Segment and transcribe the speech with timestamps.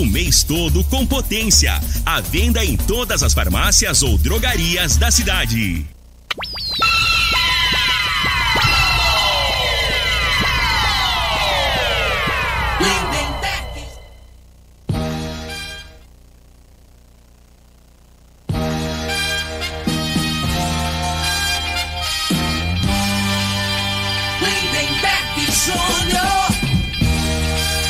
[0.00, 1.78] o mês todo com potência.
[2.06, 5.86] À venda em todas as farmácias ou drogarias da cidade.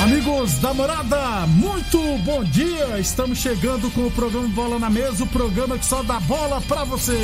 [0.03, 1.47] Amigos da morada,
[1.93, 2.99] muito bom dia!
[2.99, 6.85] Estamos chegando com o programa Bola na Mesa o programa que só dá bola pra
[6.85, 7.19] você.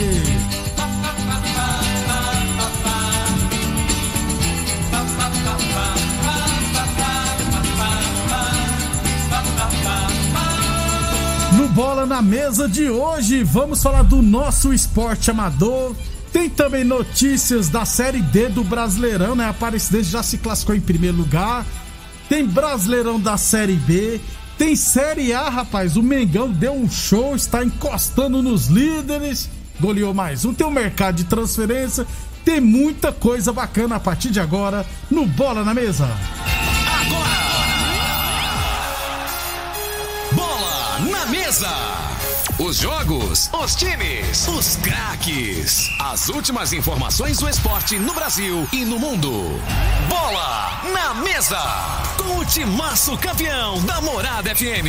[11.57, 15.95] No Bola na Mesa de hoje, vamos falar do nosso esporte amador.
[16.33, 19.47] Tem também notícias da Série D do Brasileirão, né?
[19.47, 21.65] A Aparecidense já se classificou em primeiro lugar.
[22.29, 24.21] Tem Brasileirão da Série B.
[24.59, 25.97] Tem Série A, rapaz.
[25.97, 29.49] O Mengão deu um show, está encostando nos líderes.
[29.81, 30.53] Goleou mais um.
[30.53, 32.05] Tem o mercado de transferência.
[32.45, 36.09] Tem muita coisa bacana a partir de agora no Bola na Mesa.
[40.33, 41.69] Bola na mesa.
[42.59, 45.89] Os jogos, os times, os craques.
[46.01, 49.31] As últimas informações do esporte no Brasil e no mundo.
[50.09, 51.61] Bola na mesa.
[52.17, 54.89] Com o timaço campeão da Morada FM.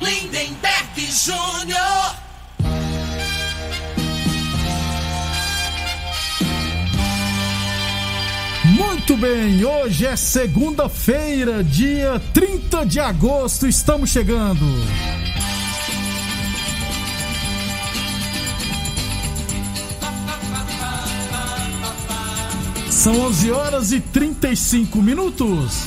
[0.00, 2.16] Lindenberg Júnior.
[8.64, 14.66] Muito bem, hoje é segunda-feira, dia 30 de agosto, estamos chegando.
[23.02, 25.86] São 11 horas e 35 minutos.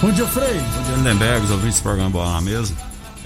[0.00, 0.60] Bom dia, Frei.
[0.60, 2.72] Bom dia, Lindenberg, os ouvintes do programa Bola na Mesa.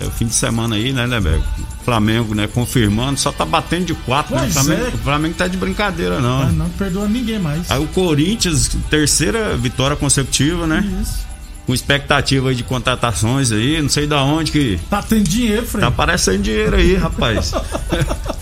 [0.01, 1.45] É o fim de semana aí, né, Lindenberg?
[1.85, 4.47] Flamengo, né, confirmando, só tá batendo de quatro, né?
[4.47, 4.89] O Flamengo, é.
[4.89, 6.45] o Flamengo tá de brincadeira, não.
[6.45, 7.71] Ah, não perdoa ninguém mais.
[7.71, 10.83] Aí o Corinthians, terceira vitória consecutiva, né?
[11.03, 11.27] Isso.
[11.67, 15.83] Com expectativa aí de contratações aí, não sei da onde que Tá tendo dinheiro, Frei.
[15.83, 17.53] tá aparecendo dinheiro aí, rapaz.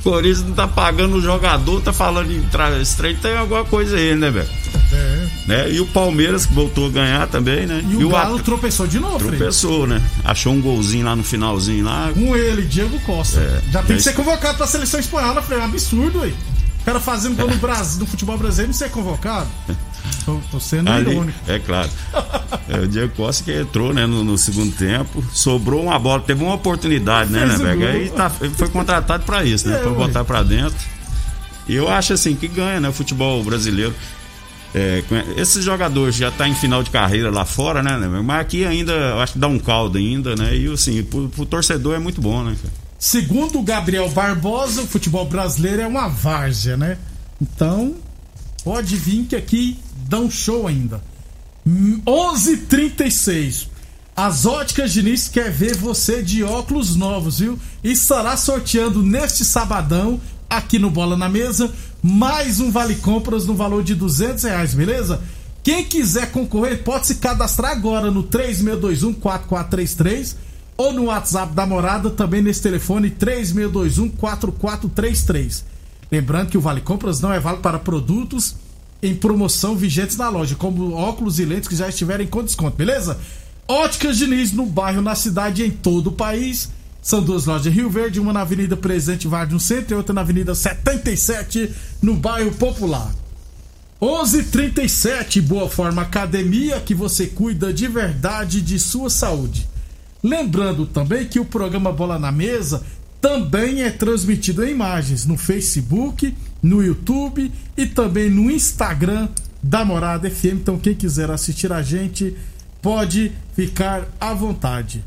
[0.00, 2.42] O Corinthians não tá pagando o jogador, tá falando em
[2.80, 4.48] estreito, tem alguma coisa aí, né, velho?
[4.92, 5.26] É.
[5.46, 5.72] Né?
[5.72, 7.84] E o Palmeiras que voltou a ganhar também, né?
[7.86, 10.02] E o Galo At- tropeçou de novo, tropeçou, né?
[10.24, 12.10] Achou um golzinho lá no finalzinho lá.
[12.14, 13.40] Com ele, Diego Costa.
[13.40, 13.72] É.
[13.72, 15.58] Já tem É que ser convocado pra seleção espanhola, Frei.
[15.58, 16.34] É um absurdo, aí.
[16.80, 19.48] O cara fazendo gol no Brasil, no futebol brasileiro, não ser convocado.
[20.24, 21.38] Tô, tô sendo Ali, irônico.
[21.48, 21.90] é claro.
[22.68, 26.42] É, o Diego Costa que entrou, né, no, no segundo tempo, sobrou uma bola, teve
[26.44, 27.86] uma oportunidade, né, né, gol.
[27.86, 30.76] Aí tá, foi contratado pra isso, né, É, pra botar pra dentro.
[31.68, 33.94] E eu acho assim que ganha, né, o futebol brasileiro.
[34.72, 35.02] É,
[35.36, 38.92] esses jogadores já tá em final de carreira lá fora, né, né, mas aqui ainda,
[38.92, 42.20] eu acho que dá um caldo ainda, né, e assim, pro, pro torcedor é muito
[42.20, 42.72] bom, né, cara?
[42.98, 46.98] Segundo o Gabriel Barbosa, o futebol brasileiro é uma várzea, né?
[47.40, 47.96] Então,
[48.62, 49.78] pode vir que aqui
[50.18, 51.02] um show ainda.
[51.66, 53.68] Hum, 11:36.
[54.16, 57.58] As óticas Diniz quer ver você de óculos novos, viu?
[57.82, 61.72] E estará sorteando neste sabadão, aqui no Bola na Mesa,
[62.02, 65.22] mais um Vale Compras no valor de 200 reais, beleza?
[65.62, 70.34] Quem quiser concorrer pode se cadastrar agora no 3621-4433
[70.76, 75.62] ou no WhatsApp da morada, também nesse telefone 3621-4433.
[76.10, 78.56] Lembrando que o Vale Compras não é válido para produtos
[79.02, 83.18] em promoção vigentes na loja, como óculos e lentes que já estiverem com desconto, beleza?
[83.66, 86.70] Óticas Diniz no bairro, na cidade e em todo o país.
[87.02, 90.12] São duas lojas em Rio Verde, uma na Avenida Presidente Vargas no centro e outra
[90.12, 93.14] na Avenida 77 no bairro Popular.
[94.00, 99.68] 11:37 Boa Forma Academia, que você cuida de verdade de sua saúde.
[100.22, 102.82] Lembrando também que o programa Bola na Mesa
[103.20, 109.28] também é transmitido em imagens no Facebook, no YouTube e também no Instagram
[109.62, 110.60] da Morada FM.
[110.60, 112.36] Então, quem quiser assistir a gente
[112.80, 115.04] pode ficar à vontade.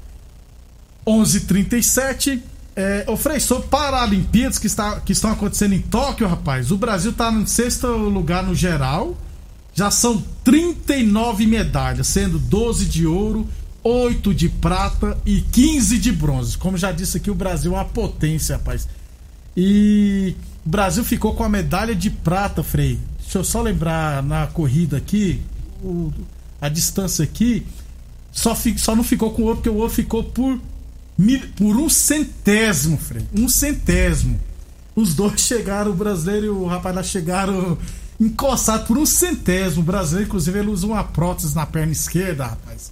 [1.06, 2.42] 11:37
[2.76, 7.12] é, ô Frei, sobre Paralimpíadas que, está, que estão acontecendo em Tóquio, rapaz, o Brasil
[7.12, 9.16] está no sexto lugar no geral.
[9.76, 13.48] Já são 39 medalhas, sendo 12 de ouro,
[13.84, 16.58] 8 de prata e 15 de bronze.
[16.58, 18.88] Como já disse aqui, o Brasil é uma potência, rapaz.
[19.58, 20.36] E
[20.66, 23.00] o Brasil ficou com a medalha de prata, Frei.
[23.22, 25.42] Deixa eu só lembrar na corrida aqui,
[25.84, 26.12] o-
[26.62, 27.66] a distância aqui,
[28.32, 30.60] só, fi- só não ficou com o ouro, porque o ouro ficou por,
[31.58, 33.26] por um centésimo, Frei.
[33.34, 34.40] Um centésimo.
[34.96, 37.78] Os dois chegaram, o brasileiro e o rapaz lá chegaram
[38.20, 39.82] encostados por um centésimo.
[39.82, 42.92] O brasileiro, inclusive, ele usa uma prótese na perna esquerda, rapaz.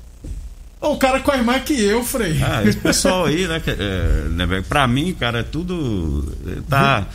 [0.82, 2.42] O cara corre mais que eu, Frei.
[2.44, 3.62] Ah, esse pessoal aí, né?
[3.68, 6.36] é, né, pra mim, cara, é tudo.
[6.68, 7.08] Tá.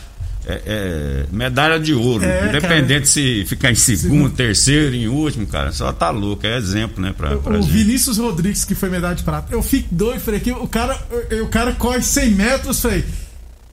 [0.47, 2.23] É- é medalha de ouro.
[2.23, 6.45] É, Independente se ficar em segundo, terceiro, em último, cara, só tá louco.
[6.47, 7.13] É exemplo, né?
[7.15, 7.71] Pra, pra O gente.
[7.71, 9.53] Vinícius Rodrigues, que foi medalha de prata.
[9.53, 10.97] Eu fico doido, Frei, que o cara,
[11.43, 13.03] o, cara corre 100 metros, Frei.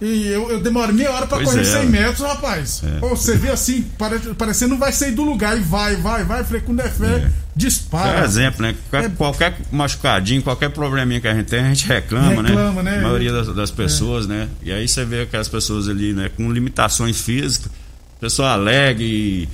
[0.04, 1.64] E eu, eu demoro meia hora pra Pois correr é.
[1.64, 2.82] 100 metros, rapaz.
[2.84, 2.98] É.
[2.98, 6.44] Pô, você vê assim, pare, parecendo não vai sair do lugar e vai, vai, vai.
[6.44, 7.30] Frei, quando é fé, É.
[7.56, 8.20] dispara.
[8.20, 8.74] É exemplo, né?
[8.90, 9.14] Qualquer, É.
[9.14, 12.90] qualquer machucadinho, qualquer probleminha que a gente tem, a gente reclama, Reclama, né?
[12.92, 12.98] né?
[12.98, 14.48] A maioria das, das pessoas, né?
[14.62, 16.30] E aí você vê aquelas pessoas ali, né?
[16.36, 17.70] Com limitações físicas,
[18.20, 19.48] pessoa alegre e,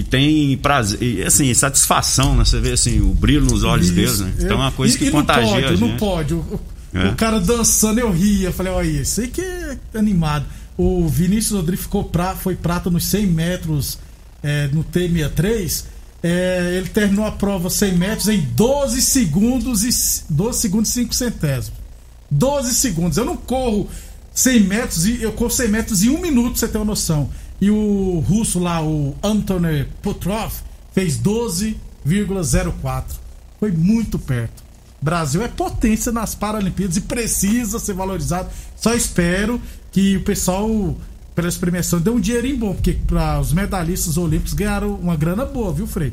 [0.00, 2.44] e tem prazer, e, assim, satisfação, né?
[2.44, 3.94] Você vê assim, o brilho nos olhos Isso.
[3.94, 4.32] deles, né?
[4.38, 5.88] Então é uma coisa E- que e contagia no pódio.
[5.88, 6.60] No pódio,
[6.96, 7.08] É.
[7.08, 8.52] o cara dançando, eu ria.
[8.52, 10.46] Falei, olha, isso aí que é animado.
[10.76, 13.98] O Vinícius Rodrigues ficou pra, foi prata nos 100 metros
[14.42, 15.84] é, no T63.
[16.22, 21.14] É, ele terminou a prova 100 metros em 12 segundos e 12 segundos e 5
[21.14, 21.78] centésimos.
[22.30, 23.18] 12 segundos.
[23.18, 23.88] Eu não corro
[24.34, 27.30] 100 metros e eu corro 100 metros em um minuto, você ter uma noção.
[27.60, 30.52] E o russo lá, o Anthony Petrov,
[30.92, 33.04] fez 12,04.
[33.58, 34.65] Foi muito perto.
[35.00, 38.48] Brasil é potência nas Paralimpíadas e precisa ser valorizado.
[38.76, 39.60] Só espero
[39.92, 40.96] que o pessoal,
[41.34, 45.44] pela essa premiação, dê um dinheirinho bom, porque para os medalhistas olímpicos ganharam uma grana
[45.44, 46.12] boa, viu, Frei?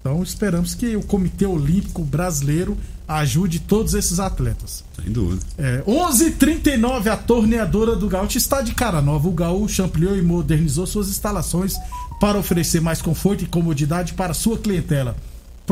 [0.00, 2.76] Então esperamos que o Comitê Olímpico Brasileiro
[3.06, 4.82] ajude todos esses atletas.
[5.00, 5.42] Sem dúvida.
[5.56, 9.28] É, 11:39 a torneadora do Gaúcho está de cara nova.
[9.28, 11.76] O Gaúcho ampliou e modernizou suas instalações
[12.20, 15.16] para oferecer mais conforto e comodidade para sua clientela.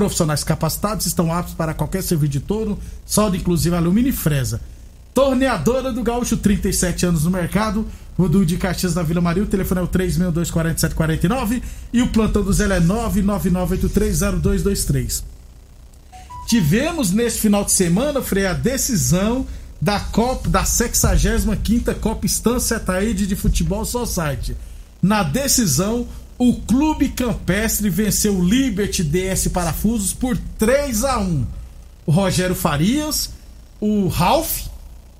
[0.00, 4.58] Profissionais capacitados estão aptos para qualquer serviço de torno, solda inclusive alumínio e fresa.
[5.12, 7.86] Torneadora do Gaúcho, 37 anos no mercado.
[8.16, 9.42] Rodul de Caxias da Vila Maria.
[9.42, 11.62] O telefone é o 3624749
[11.92, 15.22] e o plantão do Zé é 999830223.
[16.46, 19.46] Tivemos nesse final de semana, Frei, a decisão
[19.78, 24.56] da Copa, da 65ª Copa Estância Taíde de Futebol Society.
[25.02, 26.06] Na decisão,
[26.40, 31.46] o Clube Campestre venceu o Liberty DS Parafusos por 3 a 1
[32.06, 33.30] O Rogério Farias,
[33.78, 34.62] o Ralph,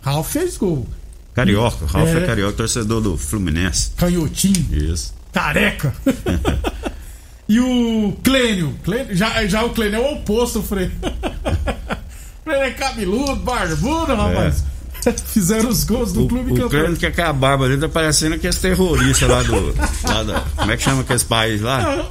[0.01, 0.87] Ralph fez gol.
[1.35, 2.27] Carioca, Ralf é, É.
[2.27, 3.91] carioca, torcedor do Fluminense.
[3.97, 5.15] Canhotinho, Isso.
[5.33, 5.95] careca.
[7.49, 10.91] e o Clênio, Clênio- já, já o Clênio é o oposto, Frei.
[12.45, 14.65] Clênio é cabeludo, barbudo, rapaz.
[15.26, 16.23] Fizeram os gols do É.
[16.25, 16.69] O, Clube o Campeão.
[16.69, 19.75] crânio que é com a barba dele tá parecendo aqueles terroristas lá do.
[20.04, 22.04] lá da- como é que chama aqueles países lá?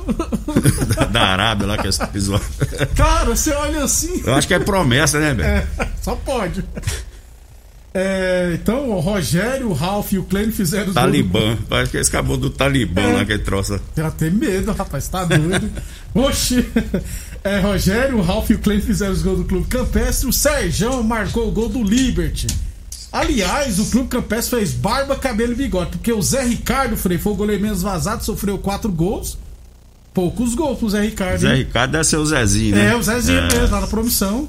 [0.97, 2.45] da, da Arábia lá, que é episódio.
[2.95, 4.21] Cara, você olha assim.
[4.25, 5.47] Eu acho que é promessa, né, velho?
[5.49, 5.67] É,
[6.01, 6.63] só pode.
[7.91, 11.57] É, então, o Rogério, o Ralph e o Clênio fizeram os gols do Talibã.
[11.67, 13.13] Parece que eles acabou do Talibã É.
[13.13, 13.81] lá, que troça.
[13.95, 15.69] Tem até medo, rapaz, tá doido.
[16.13, 16.65] Oxi!
[17.43, 20.27] É, Rogério, o Ralf e o Clem fizeram os gols do Clube Campestre.
[20.29, 22.45] O Serjão marcou o gol do Liberty.
[23.11, 25.91] Aliás, o Clube Campestre fez barba, cabelo e bigode.
[25.91, 29.37] Porque o Zé Ricardo, Frei, foi o goleiro menos vazado, sofreu quatro gols.
[30.13, 31.39] Poucos gols pro Zé Ricardo.
[31.39, 31.57] Zé hein?
[31.63, 32.91] Ricardo deve ser o Zezinho, né?
[32.91, 33.47] É, o Zezinho É.
[33.47, 34.47] mesmo, lá na promissão.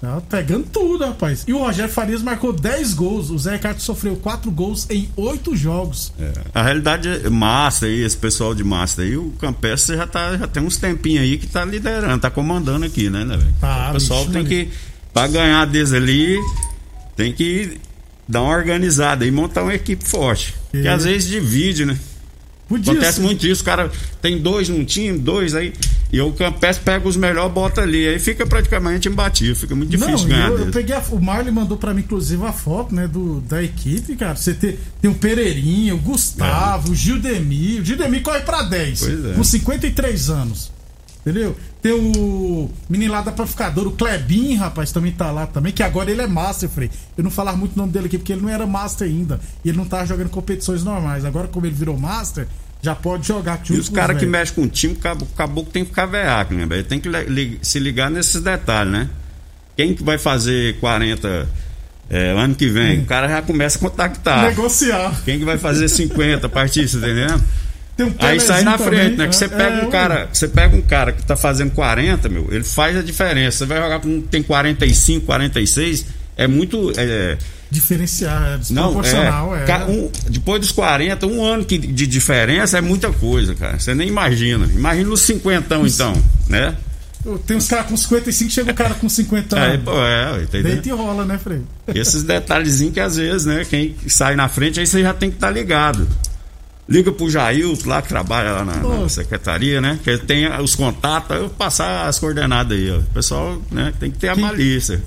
[0.00, 1.44] Tá pegando tudo, rapaz.
[1.48, 3.30] E o Rogério Farias marcou 10 gols.
[3.30, 6.12] O Zé Ricardo sofreu 4 gols em 8 jogos.
[6.52, 10.46] A realidade é massa aí, esse pessoal de massa aí, o Campestre já, tá, já
[10.46, 13.54] tem uns tempinhos aí que tá liderando, tá comandando aqui, né, né, velho?
[13.58, 14.48] Tá, o pessoal bicho, tem né?
[14.48, 14.68] que,
[15.12, 16.38] pra ganhar deles ali,
[17.16, 17.78] tem que
[18.28, 20.54] dar uma organizada e montar uma equipe forte.
[20.70, 20.90] Que É.
[20.90, 21.98] às vezes divide, né?
[22.66, 23.22] Podia Acontece ser.
[23.22, 23.92] muito isso, o cara
[24.22, 25.74] tem dois num time, dois aí,
[26.10, 30.16] e o Campestre pega os melhores, bota ali, aí fica praticamente imbatível, fica muito difícil
[30.16, 33.06] Não, ganhar eu, eu peguei a, o Marley mandou pra mim, inclusive, a foto, né,
[33.06, 34.34] do, da equipe, cara.
[34.34, 37.82] Você tem, tem o Pereirinha, o Gustavo, o Gildemir.
[37.82, 39.32] O Gildemir corre pra 10, Pois é.
[39.34, 40.72] com 53 anos.
[41.20, 41.54] Entendeu?
[41.84, 46.10] Tem o menino lá da Panificadora, o Klebin, rapaz, também tá lá também, que agora
[46.10, 46.90] ele é Master, Frei.
[47.14, 49.38] Eu não falar muito o nome dele aqui, porque ele não era Master ainda.
[49.62, 51.26] E ele não tá jogando competições normais.
[51.26, 52.48] Agora, como ele virou Master,
[52.80, 53.60] já pode jogar.
[53.68, 56.06] E os caras que mexem com o time, o cabo- o caboclo tem que ficar
[56.06, 56.64] veaco, né?
[56.64, 56.84] velho?
[56.84, 59.10] Tem que se ligar nesses detalhes, né?
[59.76, 61.46] Quem que vai fazer 40
[62.08, 63.00] é, ano que vem?
[63.00, 64.42] O cara já começa a contactar.
[64.48, 65.20] Negociar.
[65.22, 67.44] Quem que vai fazer 50 partistas, entendendo?
[67.96, 69.28] Tem um Aí sai na frente, também, né?
[69.28, 72.28] Que você é, pega é, um cara, você pega um cara que tá fazendo 40,
[72.28, 73.58] meu, ele faz a diferença.
[73.58, 77.36] Você vai jogar com um que tem 45, 46, é muito é,
[77.70, 79.66] Diferenciar, é não, desproporcional, é, é.
[79.66, 83.78] ca- um- depois dos 40, um ano que- de diferença é muita coisa, cara.
[83.78, 84.66] Você nem imagina.
[84.74, 86.12] Imagina os 50 então,
[86.48, 86.74] né?
[87.46, 89.84] Tem uns caras com 55, chega o cara com 50 Aí, anos.
[89.84, 90.58] pô, é, tá?
[90.60, 91.62] Deita e rola, né, Frei?
[91.94, 95.36] Esses detalhezinhos que às vezes, né, quem sai na frente, aí você já tem que
[95.36, 96.06] estar ligado.
[96.88, 99.98] Liga pro Jailton lá que trabalha lá na, na secretaria, né?
[100.04, 102.98] Que ele tem os contatos, eu passar as coordenadas aí, ó.
[102.98, 105.02] O pessoal, né, tem que ter a Quem- malícia.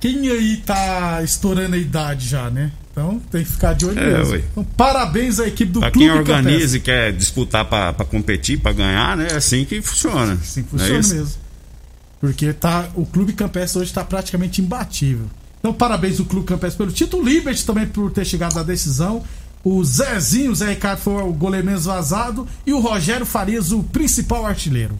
[0.00, 2.70] Quem aí tá estourando a idade já, né?
[2.92, 4.36] Então tem que ficar de olho É, mesmo.
[4.36, 8.58] Então, parabéns à equipe do Pra Clube quem organiza e quer disputar pra, pra competir,
[8.58, 9.28] pra ganhar, né?
[9.30, 10.32] É assim que funciona.
[10.34, 11.14] Assim é funciona isso?
[11.14, 11.34] mesmo.
[12.20, 15.26] Porque tá, o Clube Campestre hoje tá praticamente imbatível.
[15.60, 17.22] Então, parabéns ao Clube Campestre pelo título.
[17.24, 19.22] Liberty também por ter chegado à decisão.
[19.64, 22.46] O Zezinho, o Zé Ricardo foi o goleiro menos vazado.
[22.66, 24.98] E o Rogério Farias, o principal artilheiro.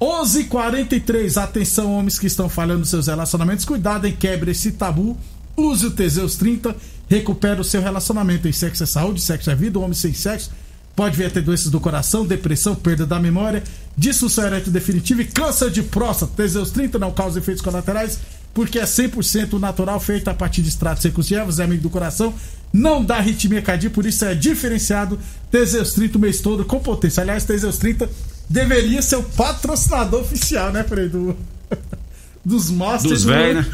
[0.00, 3.64] 11:43 Atenção, homens que estão falhando nos seus relacionamentos.
[3.64, 5.16] Cuidado em quebre esse tabu.
[5.56, 6.74] Use o Teseus 30.
[7.08, 8.46] Recupera o seu relacionamento.
[8.46, 9.78] Em sexo é saúde, sexo é vida.
[9.78, 10.50] O homem sem sexo
[10.94, 13.62] pode vir a ter doenças do coração, depressão, perda da memória,
[13.96, 16.32] disfunção erétil definitiva e câncer de próstata.
[16.36, 18.18] Teseus 30 não causa efeitos colaterais.
[18.54, 21.90] Porque é 100% natural, feito a partir de extratos secos de ervas, é amigo do
[21.90, 22.34] coração,
[22.72, 25.18] não dá arritmia cardíaca, por isso é diferenciado.
[25.50, 27.22] Teseus 30 o mês todo com potência.
[27.22, 28.08] Aliás, Teseus 30
[28.48, 31.08] deveria ser o patrocinador oficial, né, Frei?
[31.08, 31.36] Do,
[32.44, 33.12] dos Masters.
[33.12, 33.72] Dos do- velhos, né?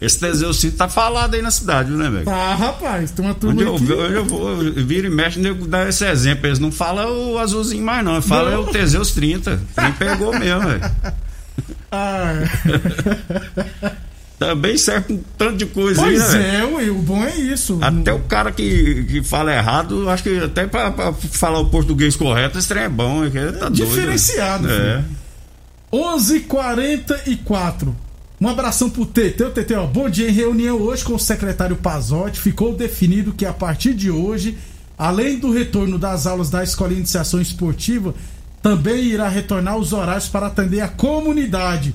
[0.00, 2.28] Esse Teseus Cinto tá falado aí na cidade, né, velho?
[2.28, 3.92] Ah, rapaz, tem uma turma Onde eu, aqui.
[3.92, 6.44] onde eu vou, eu viro e mexe, nego dá esse exemplo.
[6.48, 8.20] Eles não falam o azulzinho mais, não.
[8.20, 8.56] Fala Não.
[8.56, 9.60] é o Teseus 30.
[9.80, 10.82] Nem pegou mesmo, velho.
[11.94, 12.32] Ah,
[14.46, 17.78] Também serve com tanto de coisa aí, né, pois é, ué, o bom é isso.
[17.80, 22.16] Até o cara que, que fala errado, acho que até pra, pra falar o português
[22.16, 23.24] correto, esse trem é bom.
[23.24, 24.84] é que Tá doido, Diferenciado, velho.
[24.84, 25.04] É.
[25.92, 27.88] 11:44.
[28.40, 29.44] Um abração pro TT.
[29.44, 29.86] O TT, ó.
[29.86, 30.28] Bom dia.
[30.28, 34.58] Em reunião hoje com o secretário Pazotti, ficou definido que a partir de hoje,
[34.98, 38.14] além do retorno das aulas da Escola de Iniciação Esportiva,
[38.60, 41.94] também irá retornar os horários para atender a comunidade.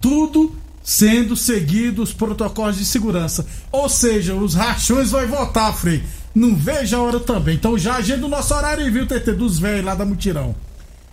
[0.00, 3.46] Tudo sendo seguido os protocolos de segurança.
[3.70, 6.02] Ou seja, os rachões vai voltar, Frei.
[6.34, 7.54] Não veja a hora também.
[7.56, 10.54] Então já agenda o nosso horário, viu, TT, dos velhos lá da Mutirão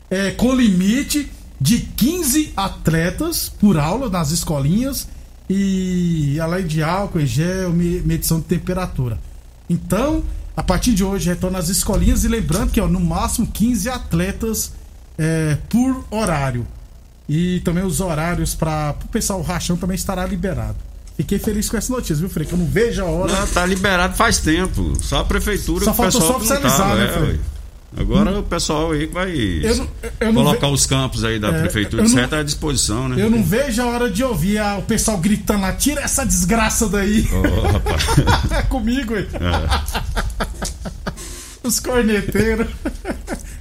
[0.10, 1.30] é, com limite
[1.62, 5.08] de 15 atletas por aula nas escolinhas
[5.50, 9.20] e além de álcool gel, me- medição de temperatura.
[9.70, 10.24] Então,
[10.56, 14.72] a partir de hoje, retorna às escolinhas e lembrando que ó, no máximo 15 atletas
[15.18, 16.66] é, por horário.
[17.30, 20.76] E também os horários para o pessoal o rachão também estará liberado.
[21.16, 22.48] Fiquei feliz com essa notícia, viu, Frei?
[22.48, 23.32] Que eu não vejo a hora.
[23.32, 24.94] Não, tá liberado faz tempo.
[25.02, 27.36] Só a prefeitura Só que o pessoal só oficializar, tava, né, é, ué.
[27.98, 29.88] Agora o pessoal aí vai Eu não-
[30.20, 33.22] eu colocar ve- os campos aí da É, prefeitura não- certo à disposição, né?
[33.22, 36.88] Eu não vejo a hora de ouvir a- o pessoal gritando lá, tira essa desgraça
[36.88, 37.28] daí.
[37.32, 38.04] Ô, rapaz.
[38.58, 39.28] É comigo, hein?
[41.64, 42.68] Os corneteiros.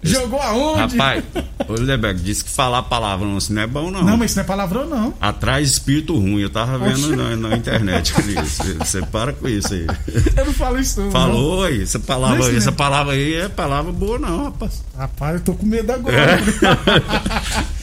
[0.03, 0.97] Jogou aonde?
[0.97, 1.25] Rapaz,
[1.69, 4.03] o Lebeck disse que falar palavrão assim não é bom, não.
[4.03, 5.15] Não, mas isso não é palavrão, não.
[5.21, 8.13] Atrás espírito ruim, eu tava vendo na, na internet.
[8.13, 9.87] Você, você para com isso aí.
[10.37, 11.11] Eu não falo isso, não.
[11.11, 12.59] Falou aí, essa palavra, Mas, aí, né?
[12.59, 14.83] essa palavra aí é palavra boa, não, rapaz.
[14.97, 16.39] Rapaz, eu tô com medo agora.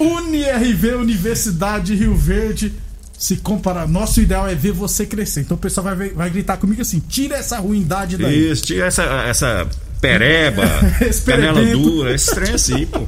[0.00, 2.72] UniRV, Universidade de Rio Verde.
[3.18, 5.40] Se comparar, nosso ideal é ver você crescer.
[5.40, 8.52] Então o pessoal vai, vai gritar comigo assim: tira essa ruindade daí.
[8.52, 9.68] Isso, tira essa, essa
[10.00, 10.62] pereba,
[11.24, 13.06] canela dura, esse trem assim, pô.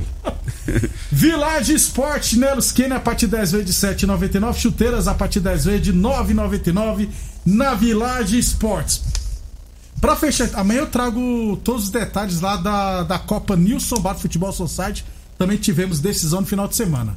[1.11, 3.73] Village Sport, chinelos Kenny a partir 10 vezes de
[4.07, 4.55] 7,99.
[4.55, 7.09] Chuteiras a partir 10 vezes de 9,99
[7.45, 9.03] na Village Sports.
[10.01, 14.53] Pra fechar, amanhã eu trago todos os detalhes lá da, da Copa Nilson Bar Futebol
[14.53, 15.05] Society.
[15.37, 17.17] Também tivemos decisão no final de semana.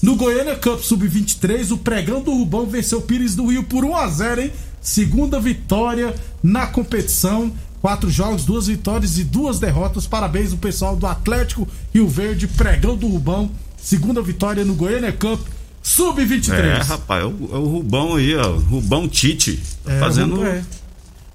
[0.00, 3.96] No Goiânia Cup Sub-23, o pregão do Rubão venceu o Pires do Rio por 1
[3.96, 4.52] a 0 hein?
[4.80, 7.52] Segunda vitória na competição.
[7.82, 10.06] Quatro jogos, duas vitórias e duas derrotas.
[10.06, 13.50] Parabéns ao pessoal do Atlético Rio Verde, pregão do Rubão.
[13.76, 15.40] Segunda vitória no Goiânia Cup
[15.82, 16.52] Sub-23.
[16.52, 18.52] É, rapaz, é o, é o Rubão aí, ó.
[18.56, 19.60] Rubão Tite.
[19.84, 20.34] Tá É, fazendo.
[20.34, 20.62] o Rubão é.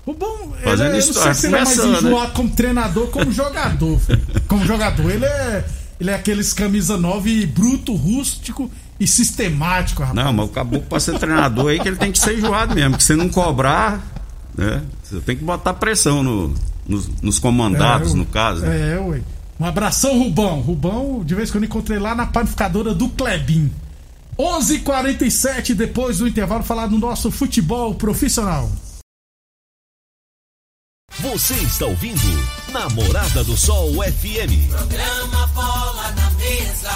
[0.05, 1.33] O bom, ele Fazendo é, eu não sei história.
[1.33, 1.85] se ele é mais né?
[1.97, 3.99] enjoado como treinador como jogador.
[3.99, 4.21] filho.
[4.47, 5.65] como jogador, ele é.
[5.99, 10.15] Ele é aqueles camisa 9 bruto, rústico e sistemático, rapaz.
[10.25, 12.95] Não, mas o caboclo pra ser treinador aí que ele tem que ser enjoado mesmo.
[12.95, 14.01] Que se não cobrar,
[14.57, 14.83] né?
[15.03, 16.53] Você tem que botar pressão no-
[16.87, 18.61] nos, nos comandados, É, no caso.
[18.61, 18.93] né?
[18.95, 19.21] É, ué.
[19.59, 20.61] Um abração, Rubão.
[20.61, 23.71] Rubão, de vez em quando encontrei lá na panificadora do Klebin.
[24.37, 28.69] 11:47 h 47 depois do intervalo, falar do nosso futebol profissional.
[31.19, 32.21] Você está ouvindo
[32.71, 34.69] Namorada do Sol FM.
[34.69, 36.91] Programa Bola na Mesa,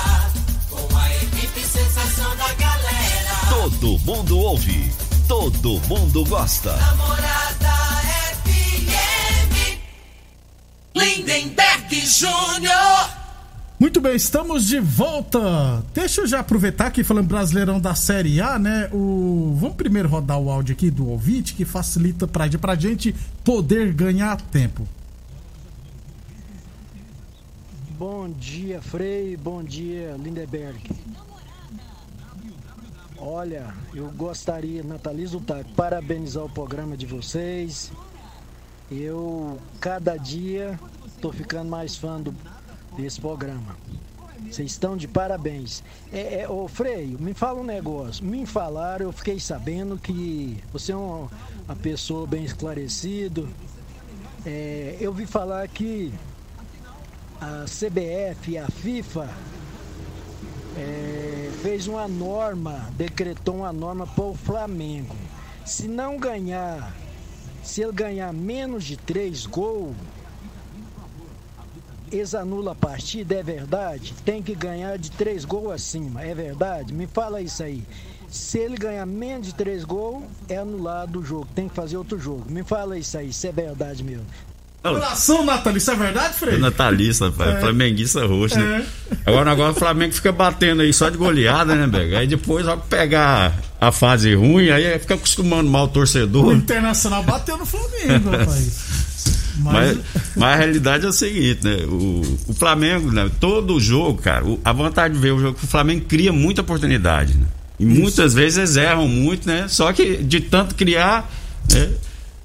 [0.70, 3.36] com a equipe sensação da galera.
[3.50, 4.92] Todo mundo ouve,
[5.32, 6.76] todo mundo gosta.
[6.76, 7.70] Namorada
[8.44, 9.80] FM.
[10.94, 13.10] Lindenberg Júnior.
[13.80, 15.86] Muito bem, estamos de volta.
[15.94, 18.90] Deixa eu já aproveitar aqui falando Brasileirão da Série A, né?
[18.92, 19.56] O...
[19.58, 24.36] Vamos primeiro rodar o áudio aqui do ouvinte que facilita pra, pra gente poder ganhar
[24.36, 24.86] tempo.
[27.98, 29.38] Bom dia, Frei.
[29.38, 30.78] Bom dia, Lindeberg.
[33.24, 37.92] Olha, eu gostaria, Natalizo Taco, parabenizar o programa de vocês.
[38.92, 40.80] Eu, cada dia,
[41.22, 42.34] tô ficando mais fã do,
[42.98, 43.78] desse programa.
[44.50, 45.84] Vocês estão de parabéns.
[46.12, 48.26] É, é, ô Frei, me fala um negócio.
[48.26, 51.30] Me falaram, eu fiquei sabendo que você é uma,
[51.66, 53.48] uma pessoa bem esclarecida.
[54.44, 56.12] É, eu vi falar que
[57.40, 59.30] a CBF e a FIFA
[60.76, 61.31] é,
[61.62, 65.16] fez uma norma, decretou uma norma para o Flamengo.
[65.64, 66.92] Se não ganhar,
[67.64, 69.96] se ele ganhar menos de três gols,
[72.12, 74.14] eles anulam a partida, é verdade?
[74.26, 76.94] Tem que ganhar de três gols acima, é verdade?
[76.94, 77.86] Me fala isso aí.
[78.28, 82.20] Se ele ganhar menos de três gols, é anulado o jogo, tem que fazer outro
[82.20, 82.50] jogo.
[82.50, 84.26] Me fala isso aí, se é verdade mesmo.
[84.84, 86.58] Coração, Nathalie, isso é verdade, Frei?
[86.58, 88.84] Natalista, rapaz, flamenguista roxo, né?
[89.26, 92.18] Agora o negócio o Flamengo fica batendo aí só de goleada, né, Bega?
[92.20, 96.54] Aí depois, ao pegar a fase ruim, aí fica acostumando mal o O torcedor.
[96.54, 99.02] Internacional bateu no Flamengo, rapaz.
[99.60, 99.98] Mas, Mas,
[100.36, 101.78] mas a realidade é o seguinte, né?
[101.86, 103.30] O, o Flamengo, né?
[103.40, 106.62] todo jogo, cara, o- a vontade de ver o jogo que o Flamengo cria muita
[106.62, 107.46] oportunidade, né?
[107.80, 109.66] E muitas vezes eles erram muito, né?
[109.68, 111.30] Só que de tanto criar,
[111.72, 111.90] né?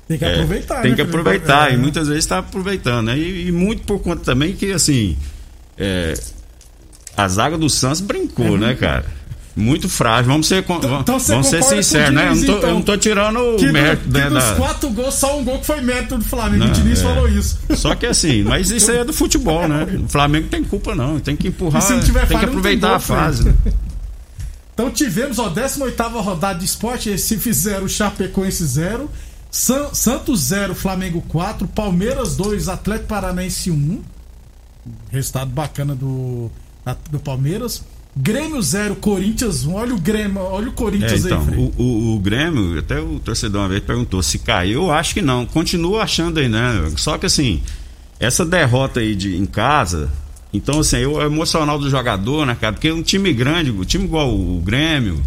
[0.09, 1.75] Tem que É, aproveitar, Tem né, que aproveitar, É.
[1.75, 3.19] e muitas vezes está aproveitando, né?
[3.19, 5.17] E, e muito por conta também que, assim,
[5.77, 6.15] é,
[7.17, 9.05] a zaga do Santos brincou, né, cara?
[9.59, 10.31] Muito frágil.
[10.31, 12.29] Vamos ser, vamos, então você vamos ser o sinceros, né?
[12.29, 12.71] Eu não, tô, eu então?
[12.75, 14.55] não tô tirando o Que, mérito que né, dos da.
[14.55, 16.65] quatro gols, só um gol que foi mérito do Flamengo.
[16.65, 17.03] Não, o Diniz é.
[17.03, 17.59] falou isso.
[17.75, 19.87] Só que assim, mas isso aí é do futebol, né?
[20.05, 21.19] O Flamengo tem culpa, não.
[21.19, 23.45] Tem que empurrar, se não tiver tem falha, que tem aproveitar gol, a fase.
[23.45, 23.55] né?
[24.75, 27.09] Então tivemos, ó, 18 rodada de esporte.
[27.09, 29.11] Esse fizeram Chapecoense 0,
[29.51, 34.01] San- Santos 0, Flamengo 4, Palmeiras 2, Atlético Paranaense 1.
[35.11, 36.51] Resultado bacana do,
[37.11, 37.83] do Palmeiras.
[38.17, 39.75] Grêmio 0, Corinthians 1.
[39.75, 43.19] Olha o Grêmio, olha o É, Corinthians então, aí, o, o, o Grêmio, até o
[43.21, 44.85] torcedor uma vez perguntou se caiu.
[44.85, 45.45] Eu acho que não.
[45.45, 46.93] Continuo achando aí, né?
[46.97, 47.63] Só que assim,
[48.19, 50.11] essa derrota aí de, em casa.
[50.53, 52.73] Então, assim, o emocional do jogador, né, cara?
[52.73, 55.23] Porque um time grande, um time igual o Grêmio,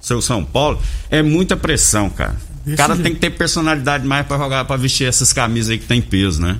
[0.00, 2.36] seu São Paulo, é muita pressão, cara.
[2.66, 3.04] O cara jeito.
[3.04, 6.40] tem que ter personalidade mais pra jogar, pra vestir essas camisas aí que tem peso,
[6.40, 6.58] né?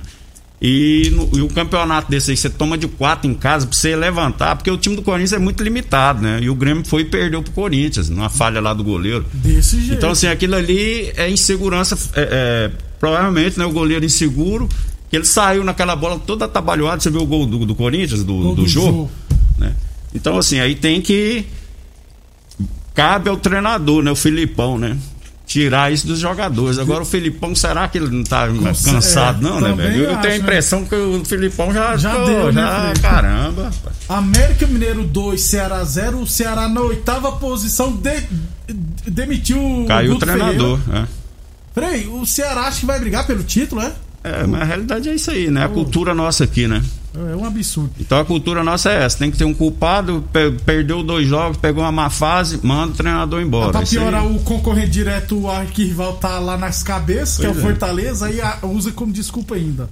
[0.61, 3.95] E, no, e o campeonato desse aí, você toma de quatro em casa pra você
[3.95, 6.39] levantar, porque o time do Corinthians é muito limitado, né?
[6.39, 9.25] E o Grêmio foi e perdeu pro Corinthians, numa falha lá do goleiro.
[9.33, 9.95] Desse jeito.
[9.95, 11.97] Então, assim, aquilo ali é insegurança.
[12.15, 13.65] é, é, provavelmente, né?
[13.65, 14.69] O goleiro inseguro,
[15.09, 17.01] que ele saiu naquela bola toda atabalhoada.
[17.01, 19.09] Você viu o gol do, do Corinthians, do, Gol do do jogo?
[19.27, 19.35] Jô.
[19.57, 19.75] Né?
[20.13, 21.43] Então, assim, aí tem que.
[22.93, 24.11] Cabe ao treinador, né?
[24.11, 24.95] O Filipão, né?
[25.51, 26.79] Tirar isso dos jogadores.
[26.79, 30.03] Agora o Filipão, será que ele não tá Conse- cansado, é, não, né, velho?
[30.05, 30.43] Eu acho, tenho a né?
[30.43, 31.97] impressão que o Filipão já.
[31.97, 32.99] Já pô, deu, né, já, Felipe?
[33.01, 33.71] Caramba.
[34.07, 36.19] América Mineiro 2, Ceará 0.
[36.21, 38.21] O Ceará na oitava posição de-
[38.67, 40.79] de- demitiu o Caiu o treinador.
[40.79, 41.01] Ferreira.
[41.01, 41.07] né?
[41.73, 43.91] Frei, o Ceará acha que vai brigar pelo título, é?
[44.23, 45.65] É, mas a realidade é isso aí, né?
[45.65, 46.81] A cultura nossa aqui, né?
[47.13, 47.91] É um absurdo.
[47.99, 51.57] Então a cultura nossa é essa: tem que ter um culpado, pe- perdeu dois jogos,
[51.57, 53.71] pegou uma má fase, manda o treinador embora.
[53.71, 57.49] pra Isso aí- piorar, o concorrente direto, o arquirrival tá lá nas cabeças, que é
[57.49, 57.67] o Pois é.
[57.67, 59.89] Fortaleza, aí usa como desculpa ainda.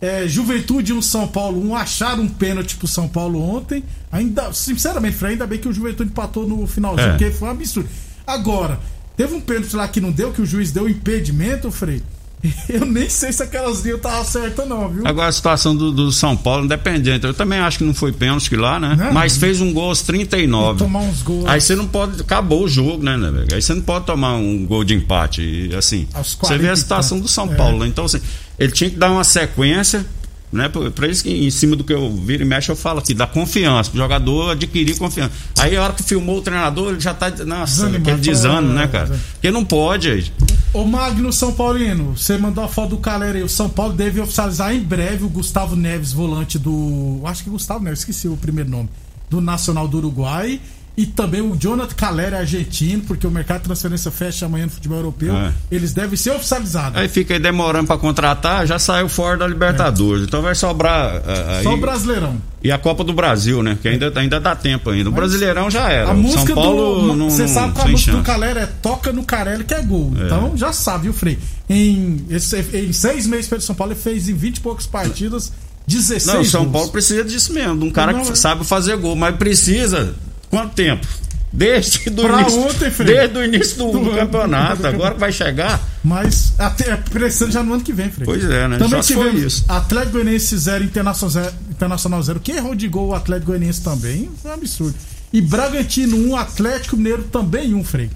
[0.00, 3.82] É, Juventude 1, São Paulo 1, acharam um pênalti pro São Paulo ontem.
[4.12, 7.10] Ainda, sinceramente, ainda bem que o Juventude empatou no finalzinho, É.
[7.12, 7.88] porque foi um absurdo.
[8.26, 8.78] Agora,
[9.16, 12.02] teve um pênalti lá que não deu, que o juiz deu impedimento, Frei.
[12.68, 15.06] Eu nem sei se aquelas linhas estavam certas, não, viu?
[15.06, 17.24] Agora a situação do, do São Paulo, independente.
[17.24, 18.94] Eu também acho que não foi pênalti lá, né?
[18.98, 19.12] Não.
[19.12, 20.78] Mas fez um gol aos 39.
[20.78, 21.46] Tomar uns gols.
[21.46, 22.20] Aí você não pode.
[22.20, 23.44] Acabou o jogo, né, né?
[23.52, 25.40] Aí você não pode tomar um gol de empate.
[25.42, 27.54] E, assim, você 40 vê a situação do São É.
[27.54, 27.78] Paulo.
[27.80, 27.86] né?
[27.86, 28.20] Então, assim,
[28.58, 30.04] ele tinha que dar uma sequência,
[30.52, 30.68] Né?
[30.68, 33.26] Por isso que em cima do que eu viro e mexe, eu falo aqui, da
[33.26, 35.32] confiança, o jogador adquirir confiança.
[35.58, 37.28] Aí a hora que filmou o treinador, ele já tá.
[37.44, 39.14] Nossa, Desanimado, aquele desânimo, é, né, cara?
[39.14, 39.18] é.
[39.32, 40.20] Porque não pode.
[40.20, 40.32] gente.
[40.74, 43.44] Ô Magno São Paulino, você mandou a foto do Calera aí.
[43.44, 47.20] O São Paulo deve oficializar em breve o Gustavo Neves, volante do.
[47.24, 48.88] Acho que Gustavo Neves, esqueci o primeiro nome.
[49.30, 50.60] Do Nacional do Uruguai.
[50.96, 54.98] E também o Jonathan Calera argentino, porque o mercado de transferência fecha amanhã no futebol
[54.98, 55.34] europeu.
[55.36, 55.52] É.
[55.68, 56.96] Eles devem ser oficializados.
[56.96, 60.24] Aí fica aí demorando pra contratar, já saiu fora da Libertadores.
[60.24, 61.20] Então vai sobrar.
[61.26, 62.40] aí- Só o Brasileirão.
[62.62, 63.76] E a Copa do Brasil, né?
[63.82, 65.10] Que ainda, ainda dá tempo ainda.
[65.10, 66.10] O Brasileirão já era.
[66.10, 67.24] A música São Paulo do.
[67.24, 68.26] Você sabe que a música do chance.
[68.26, 70.12] Calera é Toca no Carelli que é gol.
[70.14, 71.38] Então já sabe, viu, Frei?
[71.68, 75.52] Em, em seis meses pelo São Paulo, ele fez em 20 e poucas partidas
[75.88, 76.72] 16 Não, o São gols.
[76.72, 78.34] Paulo precisa disso mesmo, de um cara Não, que é.
[78.36, 80.14] sabe fazer gol, mas precisa
[80.54, 81.06] quanto tempo?
[81.52, 84.84] Desde do início, ontem, desde o início do, Do do campeonato.
[84.86, 85.80] Agora vai chegar.
[86.02, 88.24] Mas até é precisando já no ano que vem, Frei.
[88.24, 88.76] Pois é, né?
[88.76, 89.64] Também Só tivemos isso.
[89.68, 92.40] Atlético Goianiense 0, Internacional 0, Internacional 0.
[92.40, 94.28] Que errou de gol o Atlético Goianiense também.
[94.42, 94.94] Foi um absurdo.
[95.32, 98.10] E Bragantino 1, Atlético Mineiro também 1, Frei.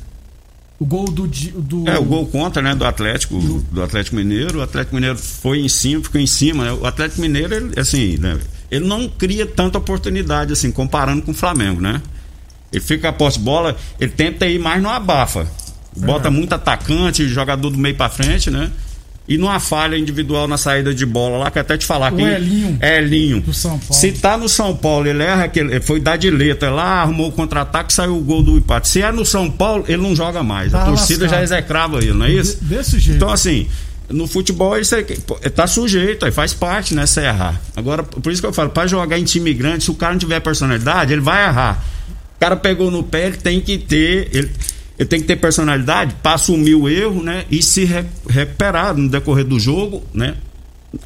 [0.81, 1.27] O gol do.
[1.27, 3.39] Do É, o gol contra, né, do Atlético,
[3.71, 4.59] do Atlético Mineiro.
[4.59, 6.73] O Atlético Mineiro foi em cima, ficou em cima, né?
[6.73, 8.39] O Atlético Mineiro, ele, assim, né,
[8.71, 12.01] ele não cria tanta oportunidade, assim, comparando com o Flamengo, né?
[12.73, 15.47] Ele fica a posse bola, ele tenta ir mais no abafa.
[15.97, 18.71] Bota muito atacante, jogador do meio pra frente, né?
[19.27, 22.23] E numa falha individual na saída de bola lá, que até te falar O que.
[22.23, 22.79] Elinho.
[22.81, 23.41] É Elinho.
[23.43, 23.95] Do São Paulo.
[23.95, 25.81] Se tá no São Paulo, ele erra aquele.
[25.81, 28.89] Foi dar de letra lá, arrumou o contra-ataque, saiu o gol do empate.
[28.89, 30.73] Se é no São Paulo, ele não joga mais.
[30.73, 31.39] Tá a torcida lascado.
[31.41, 32.57] já execrava ele, não é isso?
[32.63, 33.17] De- desse jeito.
[33.17, 33.67] Então, assim,
[34.09, 35.03] no futebol isso é,
[35.51, 37.05] tá sujeito, aí faz parte, né?
[37.05, 37.61] Você errar.
[37.77, 40.19] Agora, por isso que eu falo, pra jogar em time grande, se o cara não
[40.19, 41.85] tiver personalidade, ele vai errar.
[42.39, 44.29] O cara pegou no pé, ele tem que ter.
[44.33, 44.51] Ele,
[44.99, 47.45] ele tem que ter personalidade para assumir o erro, né?
[47.51, 50.35] E se re- recuperar no decorrer do jogo, né?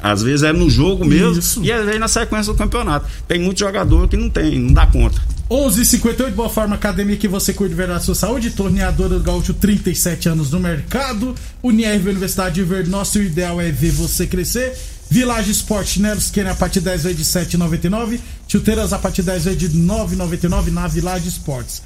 [0.01, 1.61] Às vezes é no jogo mesmo Isso.
[1.63, 3.05] e às vezes na sequência do campeonato.
[3.27, 5.21] Tem muito jogador que não tem, não dá conta.
[5.49, 10.51] 11:58 Boa Forma Academia que você cuida da sua saúde, torneadora do Gaúcho 37 anos
[10.51, 14.73] no mercado, Unirv Universidade de Verde, nosso ideal é ver você crescer.
[15.09, 19.27] Village Sport Chinelos Kenny a partir de 10 vezes de 7,99, chuteiras a partir de
[19.31, 21.81] 10 vezes de 9,99 na Village Sports.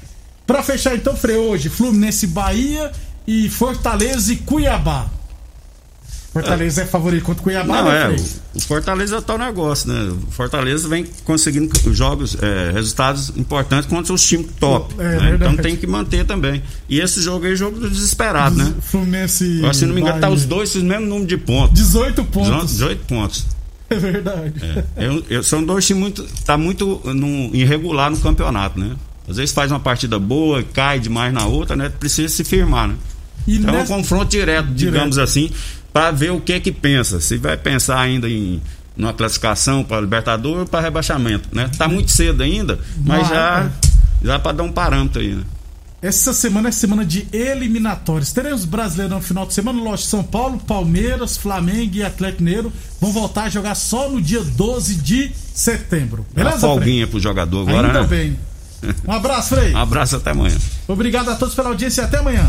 [0.46, 2.90] Pra fechar então, Frei, hoje, Fluminense Bahia
[3.26, 5.10] e Fortaleza e Cuiabá.
[6.40, 8.08] Fortaleza é, favorito contra o Cuiabá, Não, né, é,
[8.54, 10.12] o, o Fortaleza é tal negócio, né?
[10.28, 14.94] O Fortaleza vem conseguindo jogos, é, resultados importantes contra os times top.
[14.98, 15.34] É, né?
[15.34, 16.62] Então tem que manter também.
[16.88, 18.72] E esse jogo aí é jogo do desesperado, né?
[18.80, 19.60] Fluminense.
[19.62, 20.36] Eu, se não me engano, tá Bahia.
[20.36, 21.74] os dois com o mesmo número de pontos.
[21.74, 22.70] 18 pontos.
[22.70, 23.46] 18 pontos.
[23.90, 24.52] É verdade.
[24.96, 26.26] Eu, eu- são dois times muito.
[26.44, 28.94] tá muito no- irregular no campeonato, né?
[29.26, 31.88] Às vezes faz uma partida boa, cai demais na outra, né?
[31.88, 32.94] Precisa se firmar, né?
[33.46, 35.50] E Então é um nessa- confronto direto, digamos assim,
[35.98, 37.20] para ver o que que pensa.
[37.20, 38.62] Se vai pensar ainda em
[38.96, 41.70] numa classificação para Libertadores ou para rebaixamento, né?
[41.76, 43.70] Tá muito cedo ainda, mas já
[44.22, 45.42] já para dar um parâmetro aí, né?
[46.00, 48.32] Essa semana é semana de eliminatórios.
[48.32, 53.12] Teremos brasileirão no final de semana, lógico, São Paulo, Palmeiras, Flamengo e Atlético Mineiro vão
[53.12, 56.24] voltar a jogar só no dia 12 de setembro.
[56.30, 56.70] Uma Beleza, Frei?
[56.70, 58.06] folguinha pro jogador agora, Ainda né?
[58.06, 58.38] bem.
[59.04, 59.74] Um abraço, Frei.
[59.74, 60.56] Um abraço até amanhã.
[60.86, 62.48] Obrigado a todos pela audiência e até amanhã.